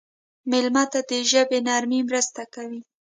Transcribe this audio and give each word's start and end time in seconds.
مېلمه 0.49 0.83
ته 0.91 0.99
د 1.09 1.11
ژبې 1.31 1.59
نرمي 1.67 1.99
مرسته 2.09 2.41
کوي. 2.53 2.81